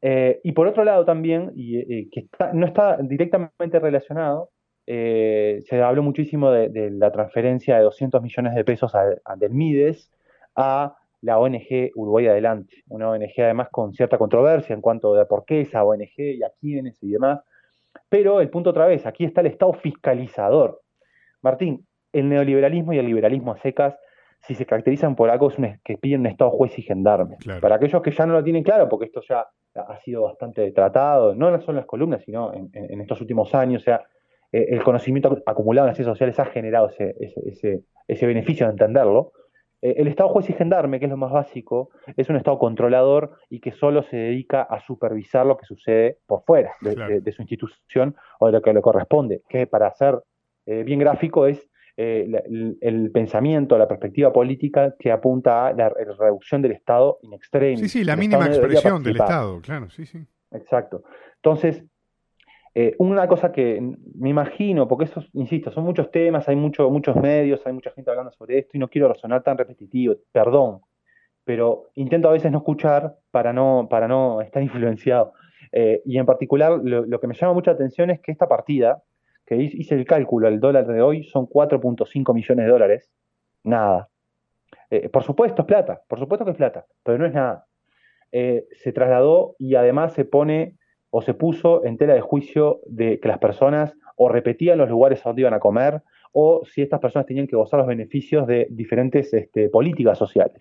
[0.00, 4.50] Eh, y por otro lado también, y, eh, que no está directamente relacionado,
[4.86, 8.92] eh, se habló muchísimo de, la transferencia de 200 millones de pesos
[9.36, 10.10] del MIDES
[10.54, 15.44] a la ONG Uruguay Adelante, una ONG además con cierta controversia en cuanto a por
[15.44, 17.40] qué esa ONG y a quiénes y demás.
[18.08, 20.80] Pero el punto otra vez, aquí está el Estado fiscalizador.
[21.42, 23.96] Martín, el neoliberalismo y el liberalismo a secas,
[24.40, 27.36] si se caracterizan por algo, es que piden un Estado juez y gendarme.
[27.60, 31.34] Para aquellos que ya no lo tienen claro, porque esto ya ha sido bastante tratado,
[31.34, 34.02] no solo en las columnas, sino en, estos últimos años, o sea,
[34.52, 39.32] eh, el conocimiento acumulado en las ciencias sociales ha generado ese beneficio de entenderlo.
[39.86, 43.38] Eh, el Estado juez y gendarme, que es lo más básico, es un Estado controlador
[43.48, 48.16] y que solo se dedica a supervisar lo que sucede por fuera de, su institución
[48.40, 50.20] o de lo que le corresponde, que para ser
[50.66, 52.28] eh, bien gráfico es eh,
[52.80, 57.80] el, pensamiento, la perspectiva política que apunta a la, reducción del Estado in extremis.
[57.80, 60.18] Sí, sí, la mínima expresión del Estado, claro, sí, sí.
[60.50, 61.04] Exacto.
[61.36, 61.84] Entonces,
[62.78, 63.80] eh, una cosa que
[64.16, 68.10] me imagino, porque eso, insisto, son muchos temas, hay mucho, muchos medios, hay mucha gente
[68.10, 70.82] hablando sobre esto y no quiero resonar tan repetitivo, perdón,
[71.42, 75.32] pero intento a veces no escuchar para no, para no estar influenciado.
[75.72, 79.02] Eh, y en particular, lo, que me llama mucha atención es que esta partida,
[79.46, 83.10] que hice el cálculo, el dólar de hoy son 4.5 millones de dólares,
[83.64, 84.10] nada.
[84.90, 87.64] Eh, por supuesto es plata, por supuesto que es plata, pero no es nada.
[88.30, 90.76] se trasladó y además se pone
[91.16, 95.24] o se puso en tela de juicio de que las personas o repetían los lugares
[95.24, 96.02] a donde iban a comer
[96.32, 100.60] o si estas personas tenían que gozar los beneficios de diferentes este, políticas sociales.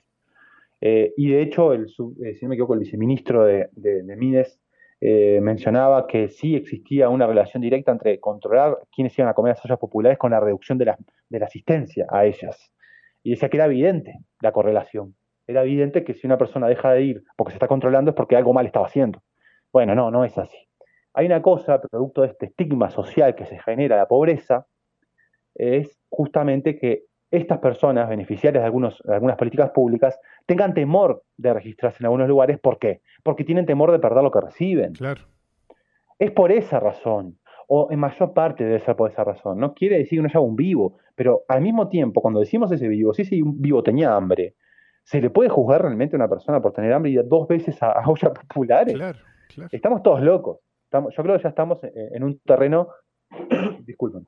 [0.80, 1.88] Eh, y de hecho, el,
[2.24, 3.68] eh, si no me equivoco, el viceministro de,
[4.15, 4.58] Mides
[5.02, 9.65] eh, mencionaba que sí existía una relación directa entre controlar quiénes iban a comer las
[9.65, 12.72] ollas populares con la reducción de la, de la asistencia a ellas.
[13.24, 15.15] Y decía que era evidente la correlación.
[15.48, 18.38] Era evidente que si una persona deja de ir porque se está controlando es porque
[18.38, 19.22] algo mal estaba haciendo.
[19.75, 20.55] Bueno, no, no es así.
[21.13, 24.67] Hay una cosa, producto de este estigma social que se genera la pobreza,
[25.53, 31.97] es justamente que estas personas, beneficiarias de, algunos, algunas políticas públicas, tengan temor de registrarse
[31.99, 32.57] en algunos lugares.
[32.57, 33.01] ¿Por qué?
[33.21, 34.93] Porque tienen temor de perder lo que reciben.
[34.93, 35.23] Claro.
[36.19, 39.59] Es por esa razón, o en mayor parte debe ser por esa razón.
[39.59, 42.88] No quiere decir que no haya un vivo, pero al mismo tiempo, cuando decimos ese
[42.88, 44.55] vivo, si ese vivo tenía hambre,
[45.03, 47.91] ¿se le puede juzgar realmente a una persona por tener hambre y dos veces a,
[47.91, 48.95] a ollas populares?
[48.95, 49.19] Claro.
[49.71, 50.60] Estamos todos locos.
[50.91, 52.89] yo creo que ya estamos en, un terreno,
[53.86, 54.27] disculpen,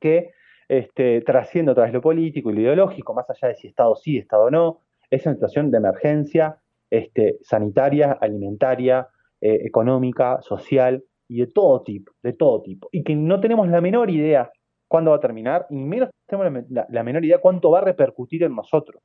[0.00, 0.30] que
[0.68, 4.18] este, trasciende otra vez lo político y lo ideológico, más allá de si Estado sí,
[4.18, 4.80] Estado no.
[5.10, 6.58] Es una situación de emergencia
[6.90, 9.08] este, sanitaria, alimentaria,
[9.40, 12.88] eh, económica, social y de todo tipo, de todo tipo.
[12.92, 14.50] Y que no tenemos la menor idea
[14.88, 18.54] cuándo va a terminar, y menos tenemos la, menor idea cuánto va a repercutir en
[18.54, 19.02] nosotros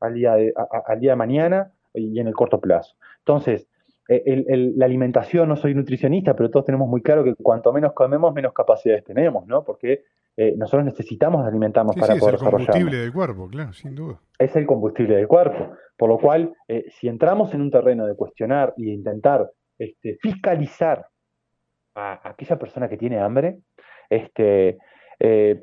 [0.00, 2.96] al día, al día de mañana y en el corto plazo.
[3.18, 3.68] Entonces,
[4.06, 8.34] eh, la alimentación, no soy nutricionista, pero todos tenemos muy claro que cuanto menos comemos,
[8.34, 9.64] menos capacidades tenemos, ¿no?
[9.64, 10.04] Porque
[10.36, 12.68] eh, nosotros necesitamos alimentarnos para poder desarrollarnos.
[12.68, 14.20] Es el combustible del cuerpo, claro, sin duda.
[14.38, 15.76] Es el combustible del cuerpo.
[15.96, 20.18] Por lo cual, eh, si entramos en un terreno de cuestionar y de intentar este,
[20.20, 21.06] fiscalizar
[21.94, 23.60] a, aquella persona que tiene hambre,
[24.10, 24.76] este,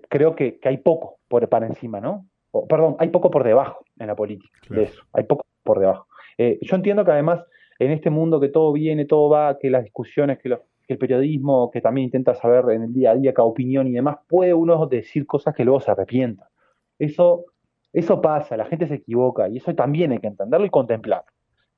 [0.10, 2.26] creo que, hay poco por, para encima, ¿no?
[2.68, 6.08] perdón, hay poco por debajo en la política de eso, hay poco por debajo.
[6.38, 7.46] Yo entiendo que además
[7.86, 10.56] en este mundo que todo viene, todo va, que las discusiones, que,
[10.88, 14.18] el periodismo, que también intenta saber en el día a día cada opinión y demás,
[14.28, 16.48] puede uno decir cosas que luego se arrepienta.
[17.00, 17.46] Eso,
[17.92, 21.24] eso pasa, la gente se equivoca y eso también hay que entenderlo y contemplar.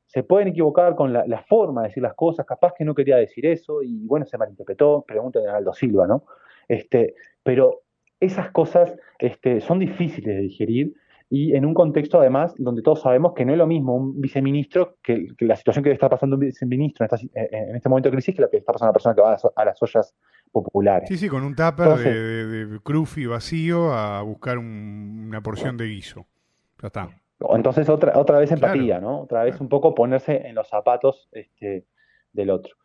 [0.08, 3.46] Se pueden equivocar con la, forma de decir las cosas, capaz que no quería decir
[3.46, 6.26] eso y bueno, se malinterpretó, pregúntenle a Aldo Silva, ¿no?
[6.68, 7.84] Este, pero
[8.20, 10.94] esas cosas este, son difíciles de digerir
[11.36, 14.98] y en un contexto además donde todos sabemos que no es lo mismo un viceministro
[15.02, 18.36] que, la situación que está pasando un viceministro en, esta, en, este momento de crisis
[18.36, 20.14] que la que está pasando una persona que va a, las ollas
[20.52, 21.10] populares.
[21.10, 26.28] Sí, sí, con un tupper de, de, crufi vacío a buscar una porción de guiso.
[26.80, 27.10] Ya está.
[27.50, 29.22] Entonces otra, otra vez empatía, ¿no?
[29.22, 31.88] Otra vez un poco ponerse en los zapatos este,
[32.32, 32.76] del otro.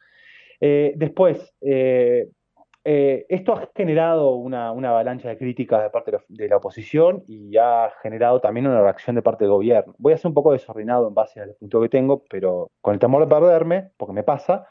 [0.59, 2.31] Eh, después, eh,
[2.91, 7.93] eh, esto ha generado una, avalancha de críticas de parte de la, oposición y ha
[8.03, 9.95] generado también una reacción de parte del gobierno.
[9.99, 12.99] Voy a ser un poco desordenado en base al punto que tengo, pero con el
[12.99, 14.67] temor de perderme, porque me pasa,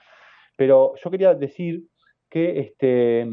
[0.55, 1.83] pero yo quería decir
[2.27, 3.27] que este,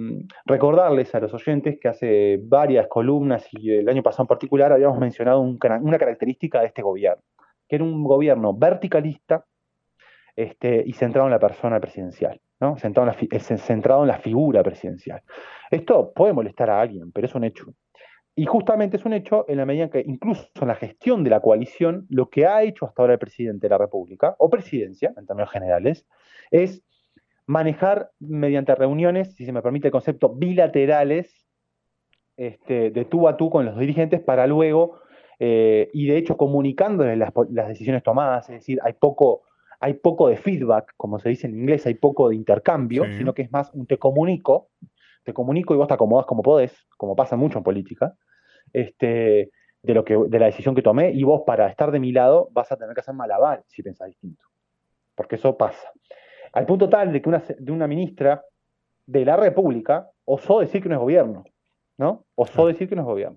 [0.44, 4.98] recordarles a los oyentes que hace varias columnas y el año pasado en particular habíamos
[4.98, 7.22] mencionado una característica de este gobierno,
[7.66, 9.46] que era un gobierno verticalista
[10.36, 12.38] este, y centrado en la persona presidencial.
[12.76, 15.22] Centrado, en la, centrado en la figura presidencial.
[15.70, 17.66] Esto puede molestar a alguien, pero es un hecho.
[18.36, 21.30] Y justamente es un hecho en la medida en que incluso en la gestión de
[21.30, 25.12] la coalición, lo que ha hecho hasta ahora el presidente de la República, o presidencia
[25.16, 26.06] en términos generales,
[26.50, 26.82] es
[27.46, 31.46] manejar mediante reuniones, si se me permite el concepto, bilaterales,
[32.36, 34.98] este, de tú a tú con los dirigentes para luego,
[35.38, 39.42] eh, y de hecho comunicándoles las decisiones tomadas, es decir, hay poco
[39.84, 43.42] hay poco de feedback, como se dice en inglés, hay poco de intercambio, sino que
[43.42, 44.70] es más un te comunico,
[45.24, 48.14] te comunico y vos te acomodas como podés, como pasa mucho en política,
[48.72, 49.50] este,
[49.82, 52.48] de, lo que, de la decisión que tomé, y vos para estar de mi lado
[52.52, 54.42] vas a tener que hacer malabar si pensás distinto,
[55.14, 55.92] porque eso pasa.
[56.54, 58.42] Al punto tal de que una, de una ministra
[59.04, 61.44] de la República osó decir que no es gobierno,
[61.98, 62.24] ¿no?
[62.36, 63.36] Osó decir que no es gobierno.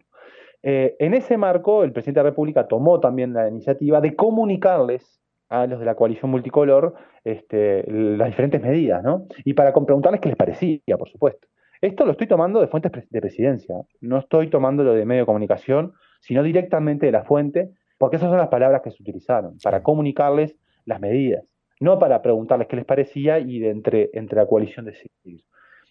[0.64, 5.18] Eh, en ese marco, el presidente de la República tomó también la iniciativa de comunicarles
[5.50, 9.28] a los de la coalición multicolor este, las diferentes medidas, ¿no?
[9.46, 11.48] Y para preguntarles qué les parecía, por supuesto.
[11.82, 15.94] Esto lo estoy tomando de fuentes de presidencia, no estoy tomándolo de medio de comunicación,
[16.22, 20.58] sino directamente de la fuente, porque esas son las palabras que se utilizaron, para comunicarles
[20.86, 21.44] las medidas,
[21.80, 25.44] no para preguntarles qué les parecía y de entre, entre la coalición decidir.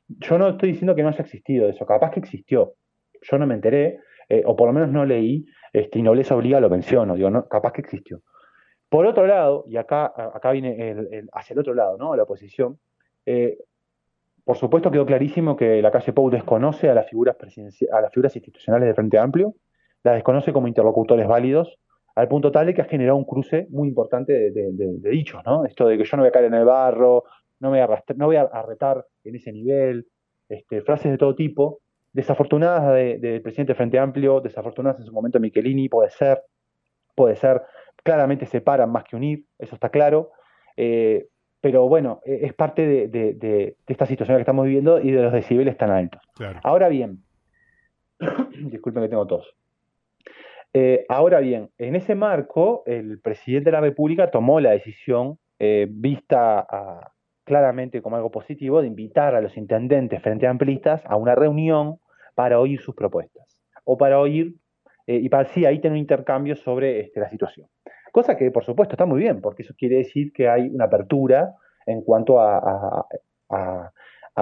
[0.08, 2.74] Yo no estoy diciendo que no haya existido eso, capaz que existió,
[3.22, 6.30] yo no me enteré, eh, o por lo menos no leí, este, y no les
[6.32, 8.22] obliga, lo menciono, digo, no, capaz que existió.
[8.88, 12.14] Por otro lado, y acá, acá viene el, hacia el otro lado, ¿no?
[12.14, 12.78] La oposición.
[13.24, 13.58] Eh,
[14.44, 18.36] por supuesto quedó clarísimo que la calle Pou desconoce a las figuras a las figuras
[18.36, 19.54] institucionales de Frente Amplio,
[20.04, 21.78] las desconoce como interlocutores válidos,
[22.14, 25.64] al punto tal de que ha generado un cruce muy importante de, dichos, ¿no?
[25.64, 27.24] Esto de que yo no voy a caer en el barro,
[27.58, 30.06] no me voy a, no voy a retar en ese nivel,
[30.48, 31.80] este, frases de todo tipo,
[32.12, 36.42] desafortunadas del presidente de Frente Amplio, desafortunadas en su momento Michelini, puede ser,
[37.14, 37.62] puede ser,
[38.06, 40.30] claramente separan más que unir, eso está claro.
[40.76, 41.26] Eh,
[41.60, 45.76] pero bueno, e, es parte de, esta situación que estamos viviendo y de los decibeles
[45.76, 46.22] tan altos.
[46.62, 47.24] Ahora bien,
[48.70, 49.56] disculpen que tengo tos.
[50.72, 55.88] Eh, ahora bien, en ese marco, el presidente de la República tomó la decisión, eh,
[55.90, 56.64] vista
[57.42, 61.98] claramente como algo positivo, de invitar a los intendentes frente amplistas a una reunión
[62.36, 64.54] para oír sus propuestas o para oír
[65.08, 67.68] y para así ahí tener un intercambio sobre este, la situación.
[68.16, 71.52] Cosa que, por supuesto, está muy bien, porque eso quiere decir que hay una apertura
[71.84, 73.06] en cuanto a,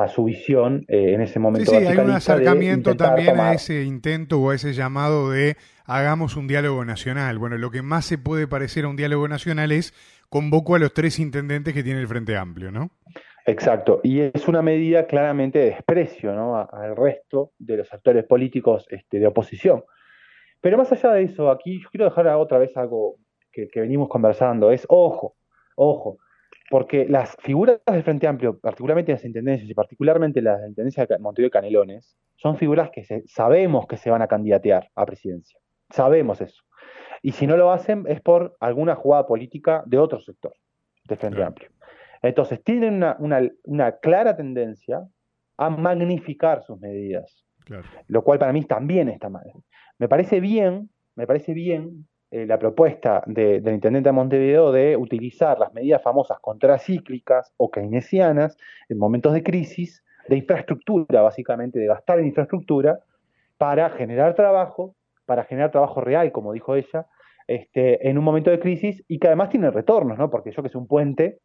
[0.07, 1.73] su visión eh, en ese momento.
[1.73, 5.57] Sí, sí hay un acercamiento también a ese intento o a ese llamado de
[5.87, 7.37] hagamos un diálogo nacional.
[7.41, 9.93] Bueno, lo que más se puede parecer a un diálogo nacional es
[10.29, 12.91] convoco a los tres intendentes que tiene el Frente Amplio, ¿no?
[13.45, 16.57] Exacto, y es una medida claramente de desprecio ¿no?
[16.57, 19.83] al resto de los actores políticos este, de oposición.
[20.61, 23.17] Pero más allá de eso, aquí yo quiero dejar otra vez algo
[23.55, 25.37] que, venimos conversando es, ojo,
[25.77, 26.19] ojo,
[26.71, 31.19] porque las figuras del Frente Amplio, particularmente las intendencias y particularmente las de Intendencia de
[31.19, 35.59] Montevideo Canelones, son figuras que sabemos que se van a candidatear a presidencia.
[35.91, 36.63] Sabemos eso.
[37.23, 40.53] Y si no lo hacen es por alguna jugada política de otro sector
[41.05, 41.71] del Frente Amplio.
[42.23, 45.07] Entonces, tienen una, clara tendencia
[45.59, 47.45] a magnificar sus medidas,
[48.09, 49.45] lo cual para mí también está mal.
[49.99, 55.57] Me parece bien, me parece bien eh, la propuesta del intendente de Montevideo de utilizar
[55.57, 58.57] las medidas famosas contracíclicas o keynesianas
[58.89, 62.99] en momentos de crisis, de infraestructura, básicamente, de gastar en infraestructura,
[63.57, 67.07] para generar trabajo, para generar trabajo real, como dijo ella,
[67.47, 70.29] este, en un momento de crisis y que además tiene retornos, ¿no?
[70.29, 71.39] Porque yo que sé, un puente,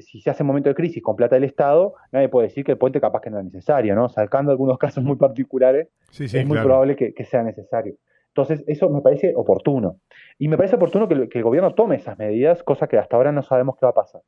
[0.00, 2.72] si se hace un momento de crisis con plata del Estado, nadie puede decir que
[2.72, 4.08] el puente capaz que no es necesario, ¿no?
[4.08, 5.86] Sacando algunos casos muy particulares,
[6.18, 7.94] es muy probable que, sea necesario.
[8.34, 9.98] Entonces, eso me parece oportuno.
[10.38, 13.42] Y me parece oportuno que, el gobierno tome esas medidas, cosa que hasta ahora no
[13.42, 14.22] sabemos qué va a pasar.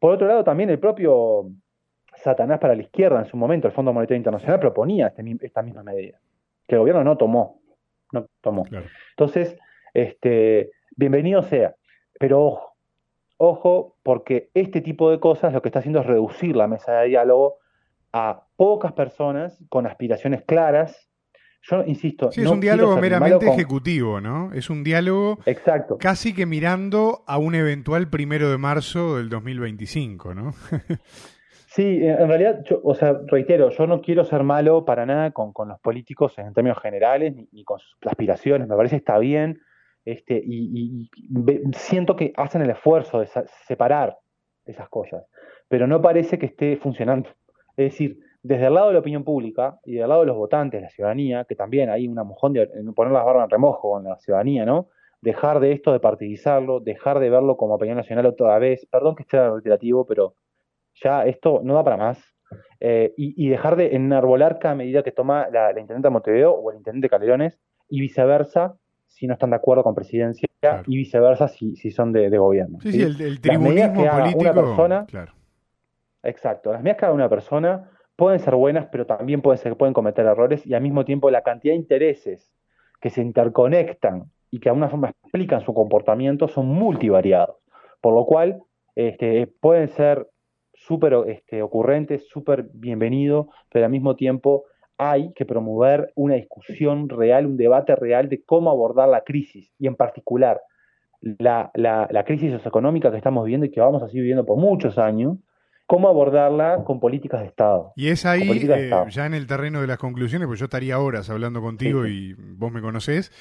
[0.00, 1.48] Por otro lado, también el propio
[2.16, 5.82] Satanás para la izquierda en su momento, el Fondo Monetario Internacional, proponía este, esta misma
[5.82, 6.18] medida,
[6.66, 7.60] que el gobierno no tomó.
[8.12, 8.64] No tomó.
[9.10, 9.56] Entonces,
[9.94, 11.74] este, bienvenido sea.
[12.18, 12.76] Pero ojo,
[13.36, 17.08] ojo, porque este tipo de cosas lo que está haciendo es reducir la mesa de
[17.08, 17.58] diálogo
[18.12, 21.10] a pocas personas con aspiraciones claras.
[21.68, 22.30] Yo insisto.
[22.30, 24.52] Sí, es un diálogo meramente ejecutivo, ¿no?
[24.52, 25.98] Es un diálogo Exacto.
[25.98, 30.54] casi que mirando a un eventual primero de marzo del 2025, ¿no?
[31.76, 35.78] Sí, en realidad, o sea, reitero, yo no quiero ser malo para nada con, los
[35.80, 39.60] políticos en términos generales, ni, con sus aspiraciones, me parece que está bien,
[40.06, 41.10] este, y,
[41.74, 43.28] siento que hacen el esfuerzo de
[43.68, 44.16] separar
[44.64, 45.26] esas cosas,
[45.68, 47.28] pero no parece que esté funcionando.
[47.76, 50.80] Es decir, desde el lado de la opinión pública y del lado de los votantes,
[50.80, 54.16] la ciudadanía, que también hay una mojón de poner las barbas en remojo con la
[54.18, 54.88] ciudadanía, ¿no?
[55.20, 59.24] Dejar de esto de partidizarlo, dejar de verlo como opinión nacional otra vez, perdón que
[59.24, 60.34] esté reiterativo, pero
[60.94, 62.22] ya esto no da para más.
[62.78, 66.76] Eh, y, dejar de enarbolar cada medida que toma la, intendente de Montevideo o el
[66.76, 68.76] intendente de Calderones y viceversa
[69.08, 70.48] si no están de acuerdo con presidencia
[70.86, 72.78] y viceversa si, si son de, gobierno.
[72.80, 74.40] Sí, sí, el, el tribunismo político.
[74.40, 75.06] Una persona,
[76.22, 80.66] Exacto, las medidas que haga una persona pueden ser buenas, pero también pueden, cometer errores
[80.66, 82.52] y al mismo tiempo la cantidad de intereses
[83.00, 87.56] que se interconectan y que de alguna forma explican su comportamiento son multivariados.
[88.00, 88.62] Por lo cual,
[88.94, 90.28] este, pueden ser
[90.72, 94.64] súper este, ocurrente, súper bienvenido, pero al mismo tiempo
[94.98, 99.86] hay que promover una discusión real, un debate real de cómo abordar la crisis y
[99.86, 100.60] en particular
[101.20, 104.98] la, la, crisis socioeconómica que estamos viviendo y que vamos a seguir viviendo por muchos
[104.98, 105.38] años,
[105.86, 107.92] cómo abordarla con políticas de Estado.
[107.96, 111.30] Y es ahí, eh, ya en el terreno de las conclusiones, pues yo estaría horas
[111.30, 113.32] hablando contigo y vos me conocés,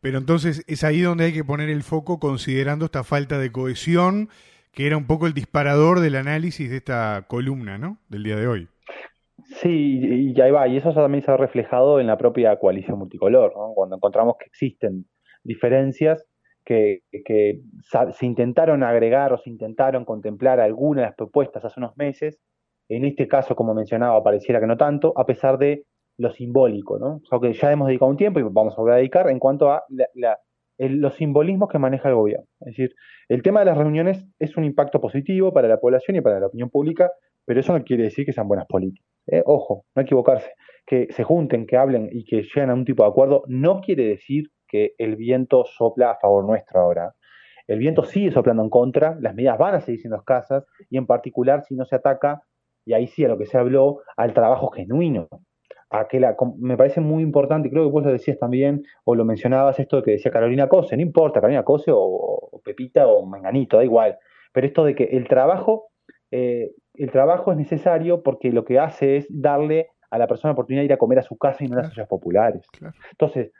[0.00, 4.28] pero entonces es ahí donde hay que poner el foco considerando esta falta de cohesión
[4.72, 7.98] que era un poco el disparador del análisis de esta columna, ¿no?
[8.08, 8.68] Del día de hoy.
[9.60, 13.52] Sí, y ahí va, y eso también se ha reflejado en la propia coalición multicolor,
[13.54, 13.74] ¿no?
[13.74, 15.06] cuando encontramos que existen
[15.44, 16.24] diferencias
[16.64, 17.60] que, que,
[18.12, 22.38] se intentaron agregar o se intentaron contemplar algunas de las propuestas hace unos meses,
[22.88, 25.84] en este caso, como mencionaba, pareciera que no tanto, a pesar de
[26.18, 27.20] lo simbólico, ¿no?
[27.30, 29.70] O que ya hemos dedicado un tiempo y vamos a volver a dedicar en cuanto
[29.70, 30.38] a la
[30.78, 32.46] los simbolismos que maneja el gobierno.
[32.60, 32.94] Es decir,
[33.28, 36.46] el tema de las reuniones es un impacto positivo para la población y para la
[36.46, 37.10] opinión pública,
[37.44, 39.06] pero eso no quiere decir que sean buenas políticas.
[39.26, 39.42] ¿eh?
[39.44, 40.50] Ojo, no equivocarse.
[40.86, 44.04] Que se junten, que hablen y que lleguen a un tipo de acuerdo no quiere
[44.08, 47.14] decir que el viento sopla a favor nuestro ahora.
[47.68, 51.06] El viento sigue soplando en contra, las medidas van a seguir siendo escasas y en
[51.06, 52.42] particular si no se ataca,
[52.84, 55.28] y ahí sí a lo que se habló, al trabajo genuino
[56.58, 60.02] me parece muy importante, creo que vos lo decías también, o lo mencionabas esto de
[60.02, 64.18] que decía Carolina Cose, no importa, Carolina Cose o, Pepita o Menganito, da igual,
[64.52, 65.88] pero esto de que el trabajo,
[66.30, 70.52] eh, el trabajo es necesario porque lo que hace es darle a la persona la
[70.52, 72.66] oportunidad de ir a comer a su casa y no a las ollas populares.
[73.10, 73.52] Entonces,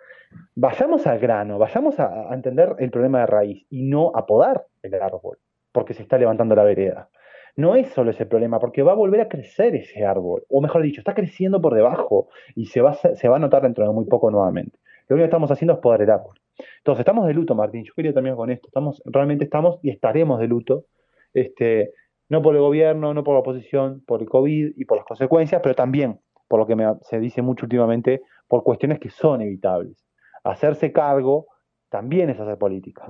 [0.54, 4.94] vayamos al grano, vayamos a, entender el problema de raíz y no a podar el
[4.94, 5.38] árbol,
[5.72, 7.08] porque se está levantando la vereda
[7.54, 10.82] no es solo ese problema, porque va a volver a crecer ese árbol, o mejor
[10.82, 14.06] dicho, está creciendo por debajo y se va, se va a notar dentro de muy
[14.06, 14.78] poco nuevamente.
[15.08, 16.40] Lo único que estamos haciendo es podar el árbol.
[16.78, 17.84] Entonces, estamos de luto, Martín.
[17.84, 18.68] Yo quería también con esto.
[18.68, 20.86] Estamos, realmente estamos y estaremos de luto.
[21.34, 21.92] Este,
[22.28, 25.60] no por el gobierno, no por la oposición, por el COVID y por las consecuencias,
[25.62, 29.96] pero también, por lo que se dice mucho últimamente, por cuestiones que son evitables.
[30.44, 31.46] Hacerse cargo
[31.88, 33.06] también es hacer política.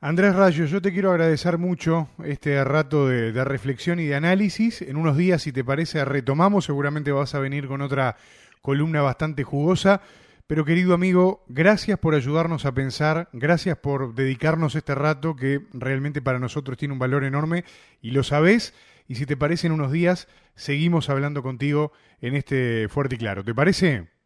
[0.00, 4.80] Andrés Rayo, yo te quiero agradecer mucho este rato de, reflexión y de análisis.
[4.80, 6.66] En unos días, si te parece, retomamos.
[6.66, 8.14] Seguramente vas a venir con otra
[8.62, 10.00] columna bastante jugosa.
[10.46, 16.22] Pero querido amigo, gracias por ayudarnos a pensar, gracias por dedicarnos este rato que realmente
[16.22, 17.64] para nosotros tiene un valor enorme
[18.00, 18.74] y lo sabés.
[19.08, 23.42] Y si te parece, en unos días seguimos hablando contigo en este Fuerte y Claro.
[23.42, 24.17] ¿Te parece?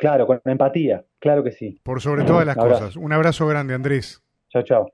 [0.00, 1.78] Claro, con empatía, claro que sí.
[1.82, 2.96] Por sobre todas las cosas.
[2.96, 4.22] Un abrazo grande, Andrés.
[4.48, 4.92] Chao, chao.